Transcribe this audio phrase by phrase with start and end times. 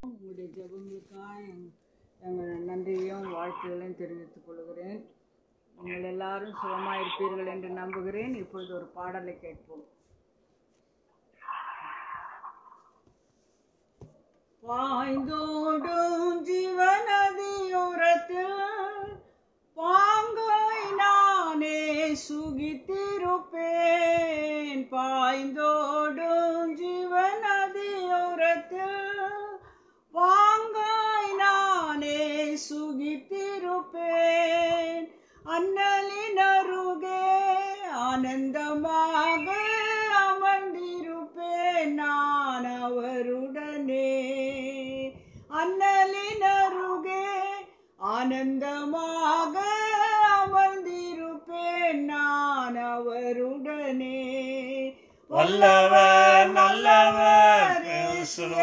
[0.00, 1.74] உங்களுடைய ஜபங்களுக்காக எங்-
[2.20, 5.10] எங்கள் நன்றியையும் வாழ்த்துகளையும் தெரிவித்துக் கொள்கிறேன்.
[5.82, 8.34] நீங்கள் எல்லாரும் சுகமாக இருப்பீர்கள் என்று நம்புகிறேன்.
[8.34, 9.84] இப்பொழுது ஒரு பாடலை கேட்போம்.
[14.68, 16.92] பாய்ந்தோடும் ஜீவநதியோரத்தில்
[19.74, 23.28] பாங்காய் நானே சுகித்திருப்பேன்.
[24.90, 27.57] பாய்ந்தோடும் ஜீவன
[32.58, 33.36] சுகித்திருப்பேன்
[35.46, 37.22] அண்ணலின் அருகே
[38.08, 39.46] ஆனந்தமாக
[40.22, 44.10] அமர்ந்திருப்பேன் நான் அவருடனே.
[45.52, 47.26] அண்ணலின் அருகே
[48.10, 49.56] ஆனந்தமாக
[50.38, 54.24] அமர்ந்திருப்பேன் நான் அவருடனே.
[55.30, 57.82] வல்லவர் நல்லவர்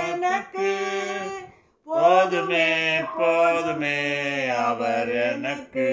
[0.05, 0.71] எனக்கு
[1.95, 3.98] போதுமே போதுமே
[4.58, 5.88] அவர் எனக்கு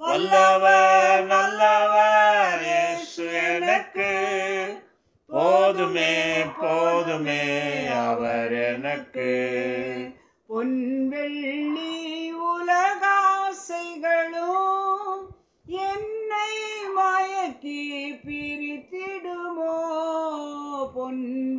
[0.00, 4.10] வல்லவர் நல்லவர் இயேசு எனக்கு.
[5.26, 7.42] போதுமே போதுமே
[7.96, 9.30] அவர் எனக்கு.
[10.46, 13.02] பொன் வெள்ளி உலகாசைகளும்
[15.66, 16.52] என்னை
[16.96, 19.74] மயக்கி பிரித்திடுமோ?
[20.94, 21.55] பொன்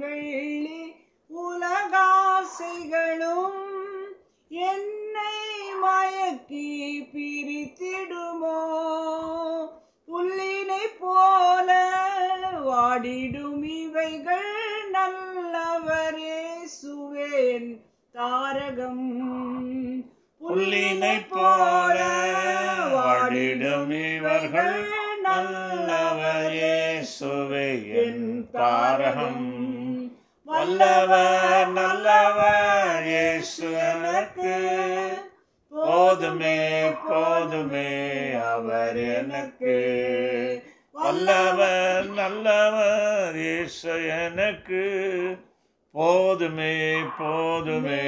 [2.59, 3.57] ஆசைகளும்
[4.49, 5.35] என்னை
[5.83, 6.69] மயக்கி
[7.13, 8.61] பிரித்திடுமோ?
[10.07, 11.69] புல்லினை போல
[12.65, 16.39] வாடிடும் இவைகள் நல்லவரே
[16.81, 17.79] சுவேன்
[18.13, 19.05] தாரகம்.
[20.41, 21.99] புல்லினை போல
[22.95, 24.83] வாடிடும் இவர்கள்
[25.23, 29.56] நல்லவரே சுவேன் தாரகம்.
[30.57, 34.53] வல்லவர் நல்லவர் இயேசு எனக்கு
[35.71, 36.59] போதுமே
[37.09, 37.89] போதுமே
[38.35, 39.75] அவர் எனக்கு.
[40.95, 44.83] வல்லவர் நல்லவர் இயேசு எனக்கு.
[45.93, 48.03] போதுமே போதுமே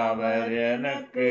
[0.00, 1.30] அவர் எனக்கு.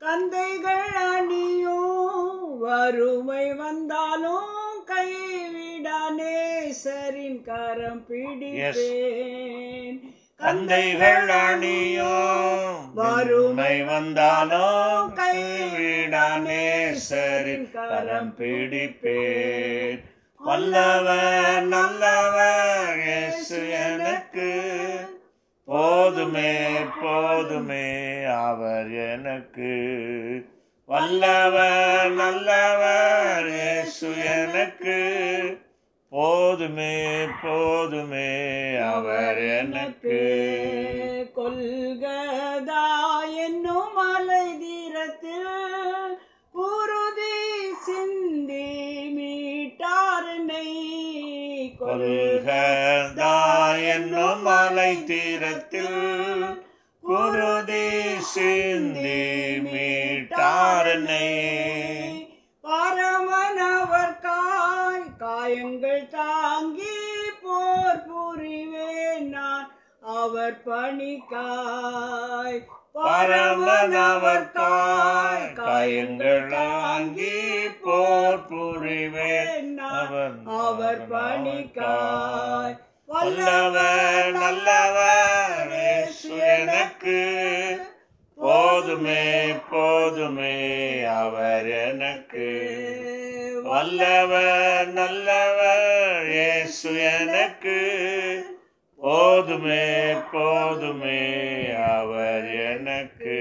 [0.00, 10.11] கந்தைகள் அணியும் வறுமை வந்தாலும் கைவிடானே சரின் கரம் பிடிப்பேன்.
[10.42, 12.14] தந்தைகள் அணியோ
[12.94, 14.66] வறுமை வந்தாலோ
[15.14, 20.00] கைவிடானே சரி கரம் பிடிப்பேன்.
[20.40, 22.98] வல்லவர் நல்லவர்
[23.88, 24.50] எனக்கு.
[25.64, 29.74] போதுமே போதுமே அவர் எனக்கு.
[30.84, 33.50] வல்லவர் நல்லவர்
[34.24, 35.00] எனக்கு.
[36.12, 36.94] போதுமே
[37.42, 38.30] போதுமே
[38.88, 40.18] அவர் எனக்கு
[41.36, 42.82] கொல்கதா
[43.44, 46.12] என்னும் மலை தீரத்தில்
[46.54, 47.38] குருதி
[47.86, 48.68] சிந்தி
[49.16, 50.68] மீட்டாரனை
[51.80, 53.34] கொள்கதா
[53.94, 56.00] என்னும் மலை தீரத்தில்
[57.02, 57.86] குருதி
[58.32, 59.20] சிந்தி
[59.64, 61.26] மீட்டாரனை
[65.52, 69.70] காய் காயங்கள் தாங்கி போர் புரிவேன் நான்.
[70.00, 75.52] அவர் பணிக்காய் பரமனவர் காய்.
[75.52, 82.76] காயங்கள் ஆங்கி போர் புரிவேன் அவன் அவர் பணிக்காய்.
[83.06, 85.70] வல்லவர் நல்லவர்
[86.30, 87.20] எனக்கு.
[88.34, 93.31] போதுமே போதுமே அவர் எனக்கு.
[93.72, 97.76] வல்லவர் நல்லவர் இயேசு எனக்கு.
[98.96, 101.20] போதுமே போதுமே
[101.76, 103.36] அவர் எனக்கு.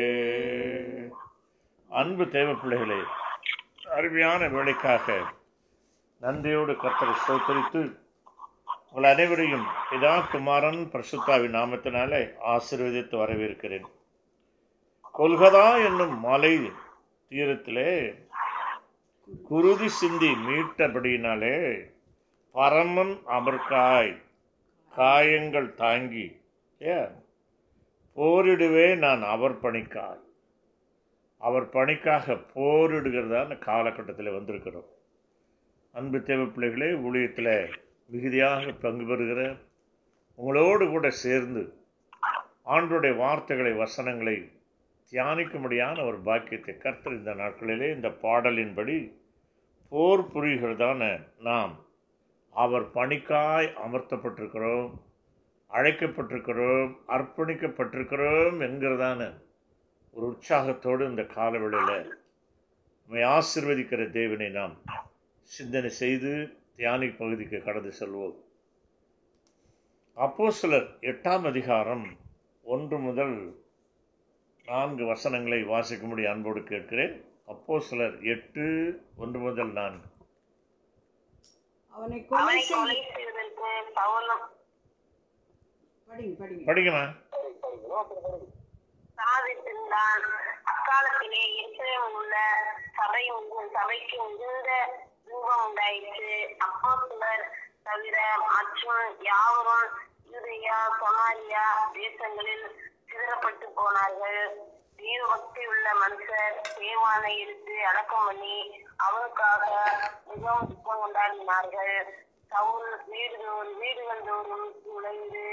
[1.88, 3.00] அன்பு தேவ பிள்ளைகளே
[3.95, 5.17] அருமையான வேலைக்காக
[6.21, 7.81] நன்றியோடு கத்தரை சோத்தரித்து
[8.91, 13.88] உங்கள் அனைவரையும் இதா குமாரன் பிரசுத்தாவின் நாமத்தினாலே ஆசீர்வதித்து வரவேற்கிறேன்.
[15.17, 16.71] கொல்கதா என்னும் மலை
[17.29, 17.91] தீரத்திலே
[19.39, 21.89] குருதி சிந்தி மீட்டபடியினாலே
[22.51, 24.22] பரமன் அமர்காய்
[24.92, 26.42] காயங்கள் தாங்கி
[26.78, 27.13] ஏன்
[28.18, 30.22] போரிடுவே நான் அவர் பணிக்காய்.
[31.38, 34.89] அவர் பணிக்காக போரிடுகிறதான காலகட்டத்தில் வந்திருக்கிறோம்.
[35.92, 37.75] அன்பு தேவை பிள்ளைகளே ஊழியத்தில்
[38.06, 39.56] மிகுதியாக பங்கு பெறுகிற
[40.36, 41.74] உங்களோடு கூட சேர்ந்து
[42.66, 44.51] ஆண்டுடைய வார்த்தைகளை வசனங்களை
[45.12, 49.19] தியானிக்கும்படியான ஒரு பாக்கியத்தை கர்த்தர் இந்த நாட்களிலே இந்த பாடலின்படி
[49.91, 51.85] போர் புரிகிறதான நாம்.
[52.53, 54.91] அவர் பணிக்காய் அமர்த்தப்பட்டிருக்கிறோம்
[55.71, 59.41] அழைக்கப்பட்டிருக்கிறோம் அர்ப்பணிக்கப்பட்டிருக்கிறோம் என்கிறதான
[60.11, 62.19] ஒரு உற்சாகத்தோடு இந்த காலவெளியில்
[63.07, 64.77] நம்மை ஆசிர்வதிக்கிற தேவனை நாம்
[65.43, 68.35] சிந்தனை செய்து தியானி பகுதிக்கு கடந்து செல்வோம்.
[70.13, 72.07] அப்போ சிலர் எட்டாம் அதிகாரம்
[72.63, 73.37] ஒன்று முதல்
[74.65, 77.31] நான்கு வசனங்களை வாசிக்கும்படி அன்போடு கேட்கிறேன்.
[77.51, 78.65] அப்போ சிலர் எட்டு
[79.21, 80.07] ஒன்று முதல் நான்கு.
[81.94, 84.45] அவனை கொலை அவனை செய்ய கொலை செய்வதற்கு பவுலும்
[86.09, 86.65] படிங்க படிங்க.
[86.69, 87.03] படிக்கமா
[89.18, 90.25] சாதித்திருந்தான்
[90.74, 92.36] அக்காலத்திலே எருசலேமில் உள்ள
[93.00, 93.24] சபை
[93.75, 94.71] சபைக்கு மிகுந்த
[95.30, 96.33] ரூபம் உண்டாயிற்று.
[96.68, 97.45] அப்போ சிலர்
[97.88, 99.88] தவிர மற்றும் யாவரும்
[100.31, 101.65] யூதேயா சமாரியா
[101.97, 102.65] தேசங்களில்
[103.09, 104.44] சிதறப்பட்டு போனார்கள்.
[105.01, 108.57] தேவ பக்தி உள்ள மனுஷர் தேவானை எடுத்து அடக்கம் பண்ணி
[108.98, 109.65] அவனுக்காக
[110.27, 111.95] மிகவும் துக்கம் கொண்டாடினார்கள்
[112.51, 115.44] சவுல் வீடுதோறும் வீடுகள் தோறும் நுழைந்து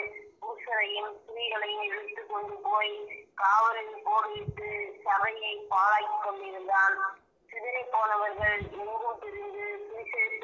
[0.43, 2.95] புருஷரையும் ஸ்திரீகளையும் இழுத்து கொண்டு போய்
[3.35, 4.71] காவலில் போடுவித்து
[5.05, 6.97] சபையை பாழாக்கிக் கொண்டிருந்தான்.
[7.51, 10.43] சிதறி போனவர்கள் எங்கும் பிரிந்து சுவிசேஷ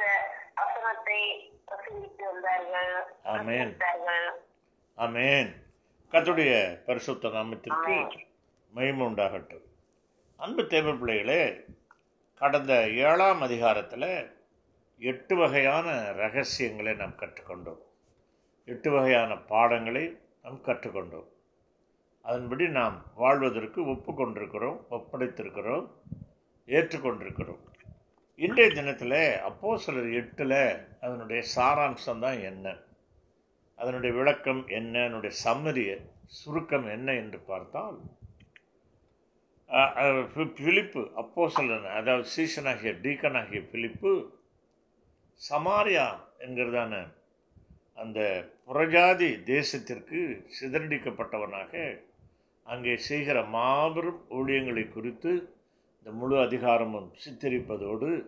[0.55, 1.21] வசனத்தை
[1.69, 2.93] பிரசங்கித்து வந்தார்கள்.
[3.25, 4.27] பிரசங்கித்தார்கள்.
[4.99, 5.51] ஆமென்.
[6.13, 6.53] கர்த்தருடைய
[6.87, 7.97] பரிசுத்த நாமத்திற்கு
[8.75, 9.67] மகிமை உண்டாகட்டும்
[10.37, 11.43] அன்பு தேவ பிள்ளைகளே
[12.41, 12.73] கடந்த
[13.09, 14.09] ஏழாம் அதிகாரத்தில்
[14.99, 17.83] எட்டு வகையான ரகசியங்களை நாம் கற்றுக்கொண்டோம்.
[18.65, 21.29] எட்டு வகையான பாடங்களை நாம் கற்றுக்கொண்டோம்.
[22.23, 25.87] அதன்படி நாம் வாழ்வதற்கு ஒப்புக்கொண்டிருக்கிறோம் ஒப்படைத்திருக்கிறோம்
[26.69, 27.63] ஏற்றுக்கொண்டிருக்கிறோம்.
[28.35, 30.59] இன்றைய தினத்தில் அப்போ சிலர் எட்டில்
[31.01, 32.77] அதனுடைய சாராம்சம் தான் என்ன?
[33.75, 35.01] அதனுடைய விளக்கம் என்ன?
[35.01, 35.93] அதனுடைய சம்மரிய
[36.27, 37.99] சுருக்கம் என்ன என்று பார்த்தால்
[40.57, 41.51] பிலிப்பு அப்போ
[41.95, 44.33] அதாவது சீசனாகிய டீக்கனாகிய பிலிப்பு
[45.51, 46.07] சமாரியா
[46.39, 47.13] என்கிறதான
[47.95, 52.03] அந்த புறஜாதி தேசத்திற்கு சிதறடிக்கப்பட்டவனாக
[52.63, 55.57] அங்கே செய்கிற மாபெரும் ஊழியங்களை குறித்து
[55.99, 58.27] இந்த முழு அதிகாரமும் சித்தரிப்பதோடு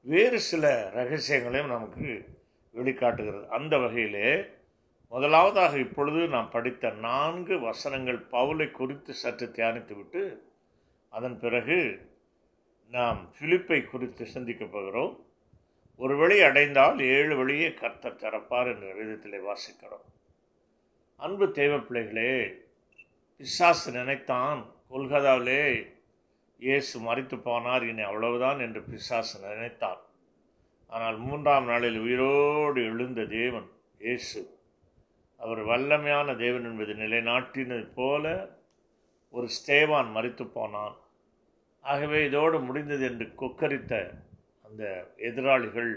[0.00, 2.38] வேறு சில ரகசியங்களையும் நமக்கு
[2.72, 3.48] வெளிக்காட்டுகிறது.
[3.48, 4.44] அந்த வகையிலே
[5.08, 10.48] முதலாவதாக இப்பொழுது நாம் படித்த நான்கு வசனங்கள் பவுலை குறித்து சற்று தியானித்துவிட்டு
[11.16, 11.78] அதன் பிறகு
[12.92, 15.14] நாம் பிலிப்பை குறித்து சிந்திக்கப் போகிறோம்.
[16.00, 20.04] ஒரு வழி அடைந்தால் ஏழு வழியே கர்த்தர் திறப்பார் என்ற விதத்தில் வாசிக்கிறோம்.
[21.20, 22.32] அன்பு தேவப்பிள்ளைகளே
[23.40, 24.60] பிசாசு நினைத்தான்
[24.92, 25.64] கொல்கதாவிலே
[26.62, 30.00] இயேசு மறித்து போனார் இனி அவ்வளவுதான் என்று பிசாசு நினைத்தான்
[30.92, 33.68] ஆனால் மூன்றாம் நாளில் உயிரோடு எழுந்த தேவன்
[33.98, 34.40] இயேசு
[35.40, 38.24] அவர் வல்லமையான தேவன் என்பது நிலைநாட்டினது போல
[39.34, 40.96] ஒரு ஸ்தேவான் மறித்து போனான்.
[41.84, 43.94] ஆகவே இதோடு முடிந்தது என்று கொக்கரித்த
[44.66, 44.84] அந்த
[45.28, 45.92] எதிராளிகள்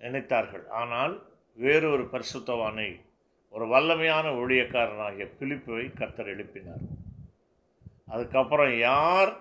[0.00, 0.64] நினைத்தார்கள்.
[0.80, 1.14] ஆனால்
[1.58, 2.88] வேறொரு பரிசுத்தவானை
[3.54, 6.84] ஒரு வல்லமையான ஊழியக்காரனாகிய பிலிப்பை கர்த்தர் எழுப்பினார்.
[8.12, 9.32] அதுக்கப்புறம் யார்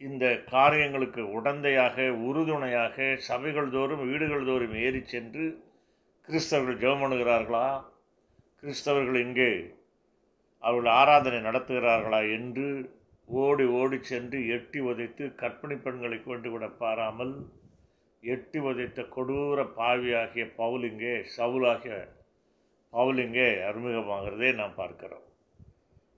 [0.00, 2.96] இந்த காரியங்களுக்கு உடந்தையாக உறுதுணையாக
[3.28, 5.44] சபைகள் தோறும் வீடுகள் தோறும் ஏறி சென்று
[6.28, 7.66] கிறிஸ்தவர்கள் ஜெபம் பண்ணுகிறார்களா?
[8.62, 9.52] கிறிஸ்தவர்கள் இங்கே
[10.64, 12.66] அவர்கள் ஆராதனை நடத்துகிறார்களா என்று
[13.28, 17.34] ஓடி ஓடி சென்று எட்டி உதைத்து கற்பிணி பெண்களை கொண்டு விட பாராமல்
[18.22, 21.96] எட்டி உதைத்த கொடூர பாவியாகிய பவுலிங்கே சவுலாகிய
[22.92, 25.26] பவுலிங்கே அறிமுகமாகிறதே நாம் பார்க்கிறோம்.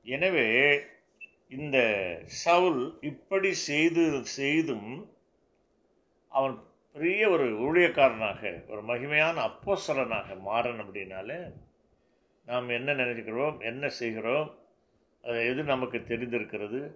[0.07, 0.49] எனவே
[1.57, 1.79] இந்த
[2.43, 4.05] சவுல் இப்படி செய்து
[4.39, 4.91] செய்தும்
[6.33, 6.57] அவன்
[6.97, 8.41] பெரிய ஒரு ஊழியக்காரனாக
[8.73, 11.39] ஒரு மகிமையான அப்போசலனாக மாறன் அப்படின்னாலே
[12.49, 14.49] நாம் என்ன நினைக்கிறோம் என்ன செய்கிறோம்?
[15.25, 16.95] அது எது நமக்கு தெரிந்திருக்கிறது?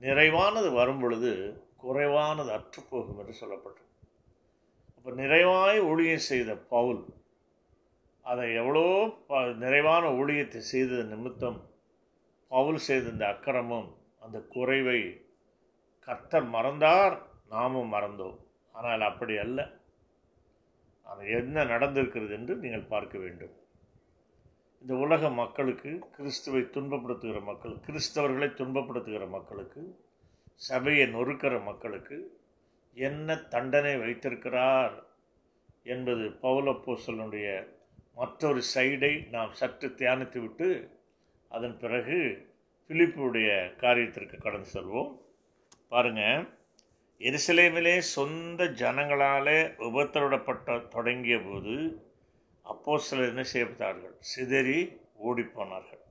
[0.00, 3.88] நிறைவானது வரும் பொழுது குறைவானது அற்றுப்போகும் என்று சொல்லப்பட்டது.
[4.96, 7.04] அப்போ நிறைவாய் ஊழியம் செய்த பவுல்
[8.22, 11.68] அதை எவ்வளோ ப- நிறைவான ஊழியத்தை செய்தது நிமித்தம்
[12.48, 15.26] பவுல் செய்த இந்த அக்கிரமம் அந்த குறைவை
[16.00, 18.38] கர்த்தர் மறந்தார் நாமும் மறந்தோம்.
[18.72, 19.70] ஆனால் அப்படி அல்ல.
[21.02, 23.59] அது என்ன நடந்திருக்கிறது என்று நீங்கள் பார்க்க வேண்டும்.
[24.80, 30.00] இந்த உலக மக்களுக்கு கிறிஸ்துவை துன்பப்படுத்துகிற மக்கள் கிறிஸ்தவர்களை துன்பப்படுத்துகிற மக்களுக்கு
[30.54, 32.40] சபையை நொறுக்கிற மக்களுக்கு
[32.94, 35.04] என்ன தண்டனை வைத்திருக்கிறார்
[35.82, 37.66] என்பது பௌலப்போசலனுடைய
[38.14, 40.88] மற்றொரு சைடை நாம் சற்று தியானித்துவிட்டு
[41.48, 42.48] அதன் பிறகு
[42.88, 45.18] பிலிப்புடைய காரியத்திற்கு கடந்து செல்வோம்.
[45.88, 46.48] பாருங்கள்
[47.18, 52.04] எருசலேமிலே சொந்த ஜனங்களாலே உபத்திரப்பட்ட தொடங்கிய போது
[52.72, 54.14] அப்போ சிலர் என்ன செய்யப்பட்டார்கள்?
[54.30, 54.80] சிதறி
[55.28, 56.02] ஓடிப்போனார்கள்.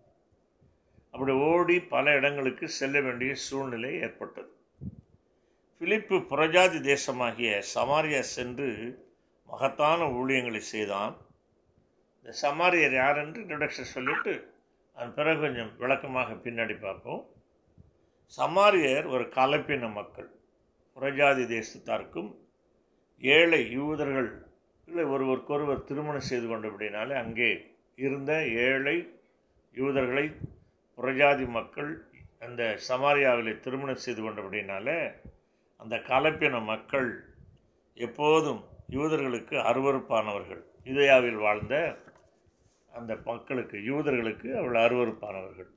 [1.13, 4.51] அப்படி ஓடி பல இடங்களுக்கு செல்ல வேண்டிய சூழ்நிலை ஏற்பட்டது.
[5.82, 8.70] பிலிப்பு புறஜாதி தேசமாகிய சமாரியா சென்று
[9.50, 11.13] மகத்தான ஊழியங்களை செய்தான்.
[12.16, 14.34] இந்த சமாரியர் யார் என்று இன்ட்ரடக்ஷன் சொல்லிட்டு
[14.98, 17.22] அதன் பிறகு கொஞ்சம் விளக்கமாக பின்னாடி பார்ப்போம்.
[18.38, 20.30] சமாரியர் ஒரு கலப்பின மக்கள்.
[20.98, 22.30] புறஜாதி தேசத்தாருக்கும்
[23.24, 24.30] ஏழை யூதர்கள்
[24.89, 27.50] இல்லை ஒருவருக்கொருவர் திருமணம் செய்து கொண்டபடினாலே அங்கே
[27.98, 28.31] இருந்த
[28.63, 28.98] ஏழை
[29.75, 30.25] யூதர்களை
[30.98, 31.91] புறஜாதி மக்கள்
[32.39, 34.88] அந்த சமாரியாவிலே திருமணம் செய்து கொண்டபடினால
[35.79, 37.10] அந்த கலப்பின மக்கள்
[37.98, 41.75] எப்போதும் யூதர்களுக்கு அருவறுப்பானவர்கள் இதயாவில் வாழ்ந்த
[42.91, 45.69] அந்த மக்களுக்கு யூதர்களுக்கு அவள் அருவறுப்பானவர்கள்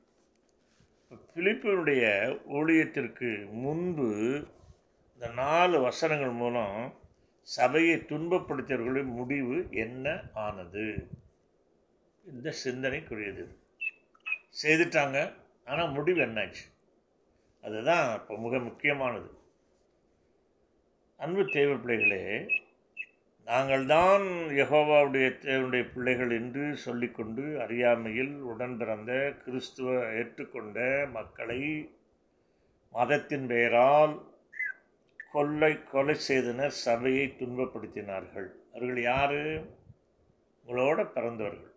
[1.34, 2.04] பிலிப்பினுடைய
[2.52, 3.30] ஊழியத்திற்கு
[3.62, 4.08] முன்பு
[5.12, 6.76] இந்த நாலு வசனங்கள் மூலம்
[7.42, 11.08] சபையை துன்பப்படுத்தியவர்களின் முடிவு என்ன ஆனது?
[12.24, 13.56] இந்த சிந்தனைக்குரியது.
[14.62, 15.32] செய்துட்டாங்க.
[15.64, 16.72] ஆனால் முடிவு என்னாச்சு?
[17.62, 19.30] அதுதான் இப்போ மிக முக்கியமானது.
[21.16, 22.46] அன்பு தேவை பிள்ளைகளே
[23.44, 31.90] நாங்கள் தான் யகோவாவுடைய தேவனுடைய பிள்ளைகள் என்று சொல்லிக்கொண்டு அறியாமையில் உடன் பிறந்த கிறிஸ்துவ ஏற்றுக்கொண்ட மக்களை
[32.92, 34.31] மதத்தின் பெயரால்
[35.32, 38.48] கொள்ளை கொலை செய்தனர் சபையை துன்பப்படுத்தினார்கள்.
[38.74, 39.42] அவர்கள் யாரு?
[40.66, 41.72] உங்களோட பிறந்தவர்கள்.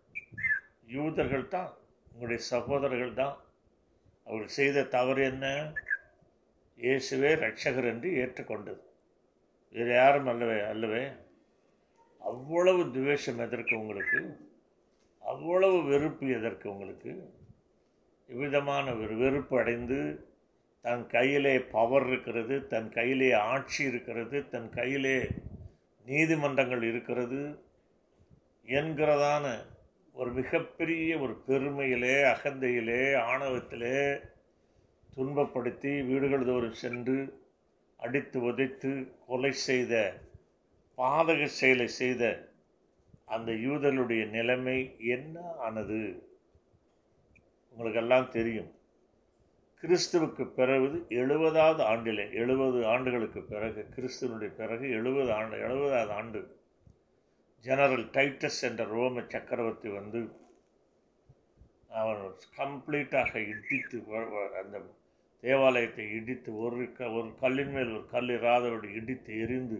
[0.86, 1.70] யூதர்கள் தான்
[2.12, 3.36] உங்களுடைய சகோதரர்கள் தான்.
[4.26, 5.46] அவர்கள் செய்த தவறு என்ன?
[6.78, 8.82] இயேசுவே ரட்சகர் என்று ஏற்றுக்கொண்டது.
[9.70, 11.04] வேறு யாரும் அல்லவே அல்லவே?
[12.18, 14.20] அவ்வளவு துவேஷம் எதற்கு உங்களுக்கு?
[15.18, 17.12] அவ்வளவு வெறுப்பு எதற்கு உங்களுக்கு?
[18.26, 19.98] இவ்விதமான ஒரு வெறுப்பு அடைந்து
[20.86, 25.28] தன் கையிலே பவர் இருக்கிறது தன் கையிலே ஆட்சி இருக்கிறது தன் கையிலே
[26.06, 27.40] நீதிமன்றங்கள் இருக்கிறது
[28.66, 29.46] என்கிறதான
[30.12, 33.98] ஒரு மிகப்பெரிய ஒரு பெருமையிலே அகந்தையிலே ஆணவத்திலே
[35.16, 37.18] துன்பப்படுத்தி வீடுகள் தோறும் சென்று
[37.96, 38.92] அடித்து உதைத்து
[39.26, 39.94] கொலை செய்த
[40.98, 42.22] பாதக செயலை செய்த
[43.26, 46.00] அந்த யூதர்களுடைய நிலைமை என்ன ஆனது?
[47.76, 48.70] உங்களுக்கெல்லாம் தெரியும்.
[49.82, 50.86] கிறிஸ்துவுக்கு பிறகு
[51.22, 56.40] எழுபதாவது ஆண்டிலே எழுபது ஆண்டுகளுக்கு பிறகு கிறிஸ்துவனுடைய பிறகு எழுபது ஆண்டு எழுபதாவது ஆண்டு
[57.64, 60.20] ஜெனரல் டைட்டஸ் என்ற ரோம சக்கரவர்த்தி வந்து
[62.00, 62.22] அவன்
[62.56, 63.98] கம்ப்ளீட்டாக இடித்து
[64.60, 64.80] அந்த
[65.42, 69.78] தேவாலயத்தை இடித்து ஒரு க ஒரு கல்லின் மேல் ஒரு கல் இராதபடி இடித்து எரிந்து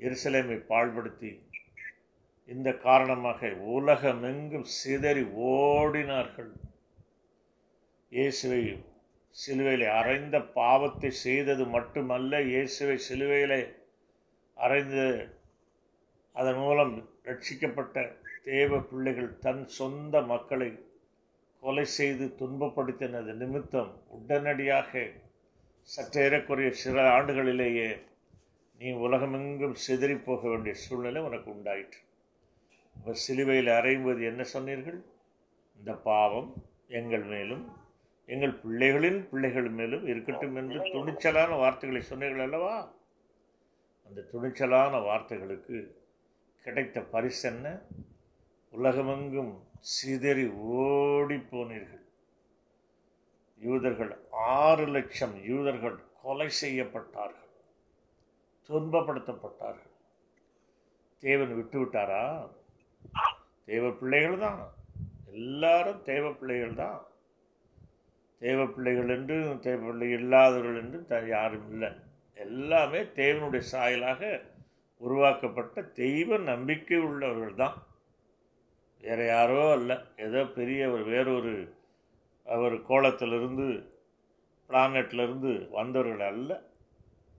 [0.00, 1.32] எருசலேமை பாழ்படுத்தி
[2.48, 6.52] இந்த காரணமாக உலகமெங்கும் சிதறி ஓடினார்கள்.
[8.12, 8.62] இயேசுவை
[9.40, 13.60] சிலுவையிலே அறைந்த பாவத்தை செய்தது மட்டுமல்ல இயேசுவை சிலுவையிலே
[14.56, 15.04] அறைந்து
[16.36, 16.94] அதன் மூலம்
[17.28, 17.96] ரட்சிக்கப்பட்ட
[18.48, 20.68] தேவ பிள்ளைகள் தன் சொந்த மக்களை
[21.62, 25.00] கொலை செய்து துன்பப்படுத்தினது நிமித்தம் உடனடியாக
[25.88, 27.88] சற்றேறக்குறைய சில ஆண்டுகளிலேயே
[28.80, 32.00] நீ உலகமெங்கும் சிதறி போக வேண்டிய சூழ்நிலை உனக்கு உண்டாயிற்று.
[32.96, 34.98] இப்போ சிலுவையில் அறையும்போது என்ன சொன்னீர்கள்?
[35.78, 36.50] இந்த பாவம்
[36.98, 37.64] எங்கள் மேலும்
[38.28, 42.92] எங்கள் பிள்ளைகளின் பிள்ளைகள் மேலும் இருக்கட்டும் என்று துணிச்சலான வார்த்தைகளை சொன்னீர்கள் அல்லவா?
[44.06, 45.76] அந்த துணிச்சலான வார்த்தைகளுக்கு
[46.62, 47.80] கிடைத்த பரிசு என்ன?
[48.70, 52.04] உலகமெங்கும் சிதறி ஓடி போனீர்கள்.
[53.60, 57.52] யூதர்கள் ஆறு லட்சம் யூதர்கள் கொலை செய்யப்பட்டார்கள்.
[58.68, 59.94] துன்பப்படுத்தப்பட்டார்கள்.
[61.18, 62.50] தேவன் விட்டு விட்டாரா
[63.64, 64.72] தேவ பிள்ளைகள் தான்.
[65.32, 66.98] எல்லாரும் தேவ பிள்ளைகள் தான்.
[68.38, 71.88] தேவ பிள்ளைகள் என்று தேவ பிள்ளை இல்லாதவர்கள் என்று த- யாரும் இல்லை.
[72.34, 74.40] எல்லாமே தேவனுடைய சாயலாக
[74.96, 77.86] உருவாக்கப்பட்ட தெய்வ நம்பிக்கை உள்ளவர்கள் தான்.
[79.00, 80.04] வேற யாரோ அல்ல.
[80.16, 81.74] ஏதோ பெரிய ஒரு வேறொரு
[82.44, 83.84] அவர் கோலத்திலிருந்து
[84.68, 86.62] பிளானட்லேருந்து வந்தவர்கள் அல்ல.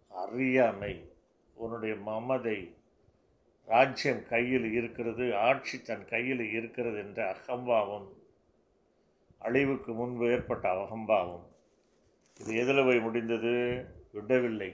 [0.09, 1.11] அறியாமை
[1.53, 2.73] உன்னுடைய மமதை
[3.65, 8.18] ராஜ்யம் கையில் இருக்கிறது ஆட்சி தன் கையில் இருக்கிறது என்ற அகம்பாவம்
[9.41, 11.45] அழிவுக்கு முன்பு ஏற்பட்ட அகம்பாவம்
[12.39, 13.53] இது எதில் போய் முடிந்தது?
[14.13, 14.69] விடவில்லை.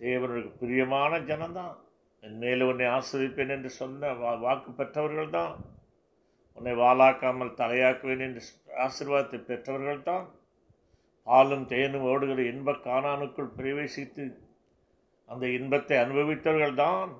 [0.00, 1.76] தேவனுக்கு பிரியமான ஜனம்தான்.
[2.22, 5.54] என் மேலே உன்னை ஆசிரிப்பேன் என்று சொன்ன வா வாக்கு பெற்றவர்கள் தான்
[6.58, 8.42] உன்னை வாளாக்காமல் தலையாக்குவேன் என்று
[8.78, 10.26] ஆசீர்வாதத்தை பெற்றவர்கள் தான்
[11.26, 14.24] பாலும் தேனும் ஓடுகிற இன்ப காணானுக்குள் பிரவேசித்து
[15.28, 17.10] அந்த இன்பத்தை அனுபவித்தவர்கள் தான்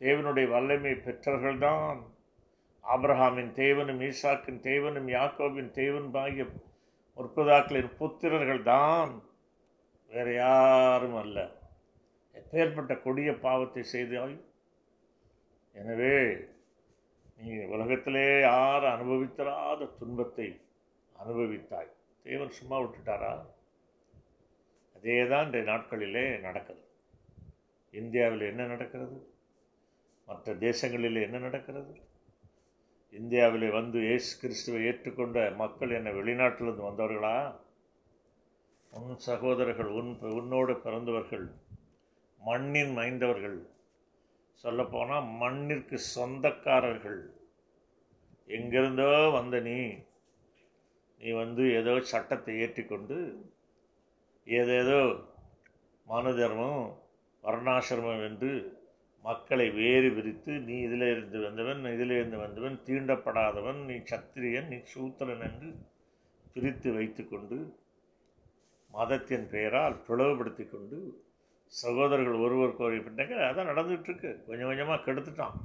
[0.00, 1.98] தேவனுடைய வல்லமை பெற்றவர்கள் தான்
[2.94, 6.44] ஆப்ரஹாமின் தேவனும் ஈசாக்கின் தேவனும் யாக்கோவின் தேவனும் ஆகிய
[7.18, 9.12] முற்பதாக்களின் புத்திரர்கள் தான்
[10.12, 11.38] வேறு யாரும் அல்ல.
[12.34, 14.36] எப்பேற்பட்ட கொடிய பாவத்தை செய்தாய்
[15.76, 16.14] எனவே
[17.40, 20.48] நீ உலகத்திலே யார் அனுபவித்தராத துன்பத்தை
[21.16, 21.90] அனுபவித்தாய்?
[22.26, 23.32] தேவன் சும்மா விட்டுட்டாரா?
[24.96, 26.84] அதே தான் இன்றைய நாட்களிலே நடக்குது
[27.94, 29.18] இந்தியாவில் என்ன நடக்கிறது?
[30.28, 31.92] மற்ற தேசங்களில் என்ன நடக்கிறது?
[33.12, 37.36] இந்தியாவிலே வந்து இயேசு கிறிஸ்துவை ஏற்றுக்கொண்ட மக்கள் என்னை வெளிநாட்டிலிருந்து வந்தவர்களா?
[38.92, 41.46] உன் சகோதரர்கள் உன் உன்னோடு பிறந்தவர்கள்
[42.40, 43.58] மண்ணின் மைந்தவர்கள்.
[44.64, 47.20] சொல்லப்போனால் மண்ணிற்கு சொந்தக்காரர்கள்.
[48.48, 49.78] எங்கிருந்தோ வந்த நீ
[51.20, 53.16] நீ வந்து ஏதோ சட்டத்தை ஏற்றிக்கொண்டு
[54.46, 55.00] ஏதேதோ
[56.06, 56.82] மனதர்மம்
[57.44, 58.52] வர்ணாசிரமம் என்று
[59.28, 65.44] மக்களை வேறு விரித்து நீ இதில் இருந்து வந்தவன் இதில் இருந்து வந்தவன் தீண்டப்படாதவன் நீ சத்திரியன் நீ சூத்திரன்
[65.48, 65.70] என்று
[66.54, 67.58] பிரித்து வைத்துக்கொண்டு
[68.94, 70.98] மதத்தின் பெயரால் பிளவுபடுத்தி கொண்டு
[71.72, 75.56] சகோதரர்கள் ஒருவர் ஒரு பின்னாங்க அதான் நடந்துகிட்ருக்கு கொஞ்சம் கொஞ்சமாக கெடுத்துட்டான்.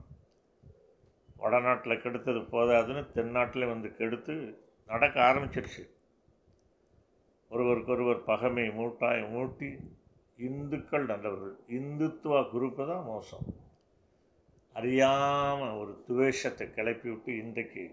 [1.37, 4.33] வடநாட்டில் கெடுத்தது போதாதுன்னு தென்னாட்டில் வந்து கெடுத்து
[4.89, 5.83] நடக்க ஆரம்பிச்சிருச்சு.
[7.51, 9.69] ஒருவருக்கொருவர் பகைமை மூட்டாய் மூட்டி
[10.39, 11.55] இந்துக்கள் நல்லவர்கள்.
[11.79, 13.45] இந்துத்துவா குரூப்பு தான் மோசம்.
[14.75, 17.83] அறியாமல் ஒரு துவேஷத்தை கிளப்பி விட்டு இன்றைக்கு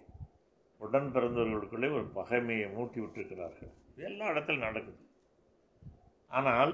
[0.80, 3.72] உடன் பிறந்தவர்களுக்குள்ளே ஒரு பகைமையை மூட்டி விட்டிருக்கிறார்கள்.
[4.08, 5.02] எல்லா இடத்துலையும் நடக்குது.
[6.30, 6.72] ஆனால்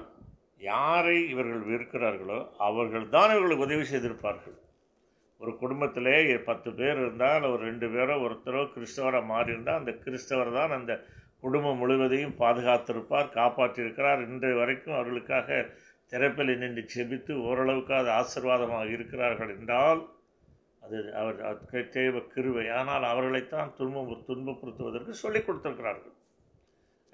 [0.70, 4.56] யாரை இவர்கள் வெறுக்கிறார்களோ அவர்கள் தான் இவர்களுக்கு உதவி செய்திருப்பார்கள்.
[5.40, 6.16] ஒரு குடும்பத்திலே
[6.48, 10.92] பத்து பேர் இருந்தால் ஒரு ரெண்டு பேரோ ஒருத்தரோ கிறிஸ்தவராக மாறியிருந்தால் அந்த கிறிஸ்தவர் தான் அந்த
[11.42, 14.20] குடும்பம் முழுவதையும் பாதுகாத்திருப்பார் காப்பாற்றியிருக்கிறார்.
[14.28, 15.58] இன்றைய வரைக்கும் அவர்களுக்காக
[16.12, 20.02] திறப்பில் நின்று செபித்து ஓரளவுக்கு அது ஆசிர்வாதமாக இருக்கிறார்கள் என்றால்
[20.84, 26.14] அது அவர் தேவ கிருவை ஆனால் அவர்களைத்தான் துன்பம் துன்பப்படுத்துவதற்கு சொல்லிக் கொடுத்திருக்கிறார்கள்.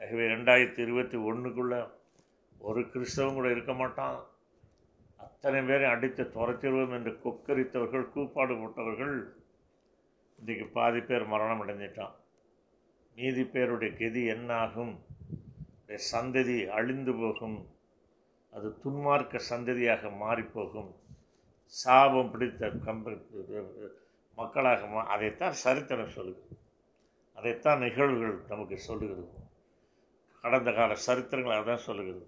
[0.00, 1.81] ஆகவே ரெண்டாயிரத்தி இருபத்தி ஒன்றுக்குள்ளே
[2.61, 4.19] ஒரு கிறிஸ்தவம் கூட இருக்க மாட்டான்.
[5.26, 9.14] அத்தனை பேரை அடித்து துரத்திடுவோம் என்று கொக்கரித்தவர்கள் கூப்பாடு போட்டவர்கள்
[10.38, 12.15] இன்றைக்கு பாதி பேர் மரணம் அடைஞ்சிட்டான்
[13.14, 15.04] மீதி பேருடைய கதி என்னாகும்?
[16.12, 17.68] சந்ததி அழிந்து போகும்.
[18.50, 20.94] அது துன்மார்க்க சந்ததியாக மாறிப்போகும்.
[21.64, 23.20] சாபம் பிடித்த கம்ப
[24.34, 26.40] மக்களாக மா அதைத்தான் சரித்திரம் சொல்லுது.
[27.34, 29.28] அதைத்தான் நிகழ்வுகள் நமக்கு சொல்லுகிறது.
[30.42, 32.26] கடந்த கால சரித்திரங்கள் அதான் சொல்லுகிறது.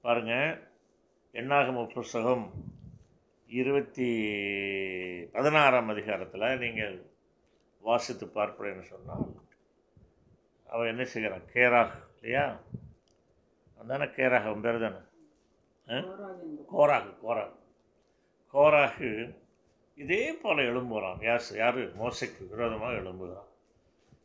[0.00, 0.68] பாருங்கள்
[1.32, 2.52] எண்ணாகம புஸ்தகம்?
[3.46, 4.08] இருபத்தி
[5.32, 7.06] பதினாறாம் அதிகாரத்தில் நீங்கள்
[7.80, 9.44] வாசித்து பார்ப்பேன்னு சொன்னால்
[10.68, 12.60] அவன் என்ன செய்கிறான் கேராக் இல்லையா?
[13.86, 15.00] தானே கேராக அவன் பேர் தானே?
[16.72, 17.56] கோராகு கோராகு.
[18.52, 19.36] கோராகு
[19.94, 21.18] இதே போல் எழும்புகிறான்.
[21.20, 21.78] யாஸ் யார்?
[21.78, 23.48] மோசைக்கு விரோதமாக எழும்புகிறான்.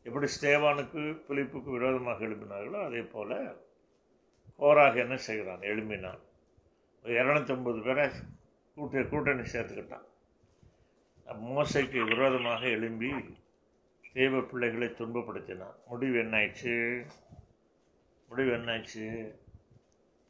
[0.04, 3.58] எப்படி ஸ்டேவானுக்கு பிலிப்புக்கு விரோதமாக எழுப்பினார்களோ அதே போல்
[4.58, 5.60] கோராக என்ன செய்கிறான்?
[5.60, 6.19] எழும்பினான்.
[7.04, 8.10] ஒரு இரநூத்தொம்பது பேரை
[8.75, 10.08] கூட்ட கூட்டணி சேர்த்துக்கிட்டான்.
[11.27, 13.12] மோசைக்கு விரோதமாக எழும்பி
[14.13, 16.76] தேவ பிள்ளைகளை துன்பப்படுத்தினான் முடிவு என்னாயிடுச்சு
[18.30, 19.06] முடிவு என்னாச்சு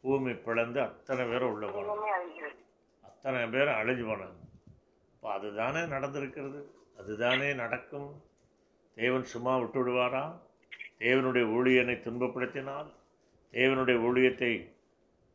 [0.02, 2.48] பூமி பிளந்து அத்தனை பேரும் உள்ள போனாங்க.
[3.02, 4.40] அத்தனை பேரும் அழிஞ்சு போனாங்க.
[5.14, 6.62] இப்போ அதுதானே நடந்திருக்கிறது?
[6.98, 8.24] அதுதானே நடக்கும்?
[8.94, 10.24] தேவன் சும்மா விட்டு விடுவாரா?
[11.00, 12.90] தேவனுடைய ஊழியனை துன்பப்படுத்தினால்?
[13.52, 14.52] தேவனுடைய ஊழியத்தை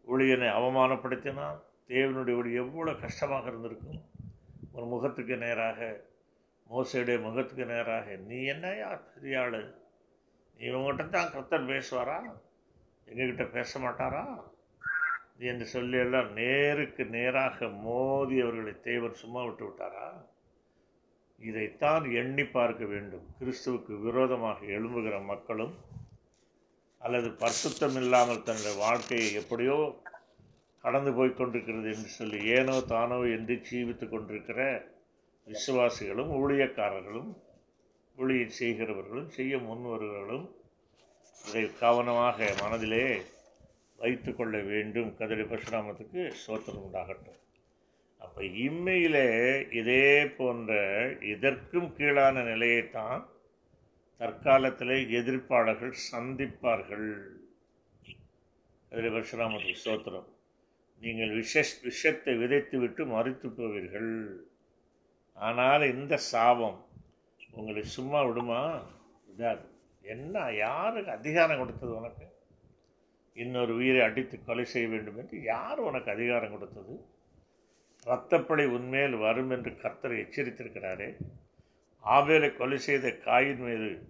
[0.07, 1.59] ஊழியனை அவமானப்படுத்தினால்?
[1.89, 4.03] தேவனுடைய ஒளி எவ்வளோ கஷ்டமாக இருந்திருக்கும்?
[4.73, 5.79] ஒரு முகத்துக்கு நேராக
[6.71, 9.59] மோசையுடைய முகத்துக்கு நேராக நீ என்னையா பெரிய ஆள்
[10.61, 12.19] நீ உங்கள்கிட்ட தான் கர்த்தர் பேசுவாரா?
[13.09, 14.23] எங்ககிட்ட பேச மாட்டாரா
[15.51, 20.07] என்று சொல்லி எல்லாம் நேருக்கு நேராக மோதி அவர்களை தேவர் சும்மா விட்டு விட்டாரா?
[21.41, 23.27] இதைத்தான் எண்ணி பார்க்க வேண்டும்.
[23.39, 25.75] கிறிஸ்துவுக்கு விரோதமாக எழும்புகிற மக்களும்
[27.01, 29.77] அல்லது பரிசுத்தம் இல்லாமல் தன்னுடைய வாழ்க்கையை எப்படியோ
[30.85, 34.61] கடந்து போய் கொண்டிருக்கிறது என்று சொல்லி ஏனோ தானோ என்று ஜீவித்து கொண்டிருக்கிற
[35.47, 37.31] விசுவாசிகளும் ஊழியக்காரர்களும்
[38.17, 40.47] ஊழியர் செய்கிறவர்களும் செய்ய முன்வருவர்களும்
[41.45, 43.23] இதை கவனமாக மனதிலே
[43.97, 45.11] வைத்து கொள்ள வேண்டும்.
[45.19, 47.41] கதிரை பரசுராமத்துக்கு சோத்திரம் உண்டாகட்டும்.
[48.19, 49.29] அப்போ இம்மையிலே
[49.71, 50.73] இதே போன்ற
[51.21, 53.27] இதற்கும் கீழான நிலையைத்தான்
[54.17, 57.11] தற்காலத்தில் எதிர்ப்பாளர்கள் சந்திப்பார்கள்.
[58.91, 60.29] கதிரை பரசுராமத்துக்கு சோத்திரம்
[61.01, 64.13] நீங்கள் விஷ விஷத்தை விதைத்துவிட்டு மறுத்து போவீர்கள்.
[65.37, 66.85] ஆனால் இந்த சாபம்
[67.51, 68.83] உங்களை சும்மா விடுமா?
[69.27, 69.69] விடாது.
[70.03, 72.27] என்ன யாருக்கு அதிகாரம் கொடுத்தது உனக்கு?
[73.35, 77.05] இன்னொரு உயிரை அடித்து கொலை செய்ய வேண்டும் என்று யார் உனக்கு அதிகாரம் கொடுத்தது?
[78.07, 81.17] இரத்தப்பழி உண்மையில் வரும் என்று கர்த்தர் எச்சரித்திருக்கிறாரே.
[82.05, 84.03] ஆவேலை கொலை செய்த காயின் மீது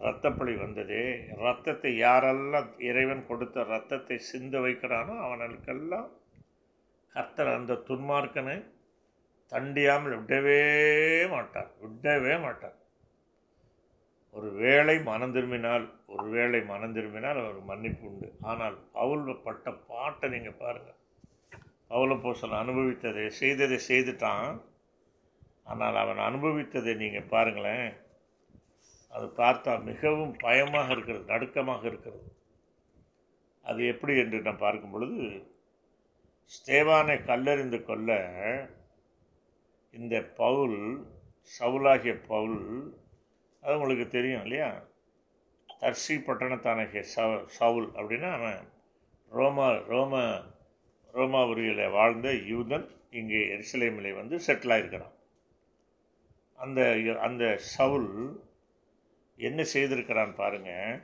[0.00, 1.24] இரத்தப்பழி வந்ததே.
[1.38, 6.08] இரத்தத்தை யாரெல்லாம் இறைவன் கொடுத்த இரத்தத்தை சிந்த வைக்கிறானோ அவனுக்கெல்லாம்
[7.12, 8.74] கர்த்தர் அந்த துன்மார்க்கனை
[9.52, 10.60] தண்டியாமல் விடவே
[11.32, 12.76] மாட்டார் விடவே மாட்டார்.
[14.36, 18.28] ஒரு வேளை மனம் திரும்பினால் ஒரு வேளை மனம் திரும்பினால் அவர் மன்னிப்பு உண்டு.
[18.50, 21.00] ஆனால் பவுல் பட்ட பாட்டை நீங்கள் பாருங்கள்
[21.92, 24.56] பவுல போசன் அனுபவித்ததை செய்ததை செய்துட்டான்.
[25.72, 27.88] ஆனால் அவன் அனுபவித்ததை நீங்கள் பாருங்களேன்.
[29.12, 32.26] அது பார்த்தா மிகவும் பயமாக இருக்கிறது நடுக்கமாக இருக்கிறது.
[33.64, 35.20] அது எப்படி என்று நான் பார்க்கும் பொழுது
[36.56, 38.10] ஸ்தேவானை கல்லறிந்து கொள்ள
[39.96, 40.78] இந்த பவுல்
[41.52, 42.58] சவுலாகிய பவுல்
[43.62, 44.68] அது உங்களுக்கு தெரியும் இல்லையா?
[45.80, 48.60] தர்சி பட்டணத்தானகிய சவ சவுல் அப்படின்னா அவன்
[49.32, 50.14] ரோமா ரோம
[51.14, 55.14] ரோமாபுரியில் வாழ்ந்த யூதன் இங்கே எரிசலேமிலே வந்து செட்டில் ஆகிருக்கிறான்
[56.58, 56.80] அந்த
[57.22, 58.10] அந்த சவுல்
[59.38, 60.96] என்ன செய்திருக்கிறான் பாருங்கள்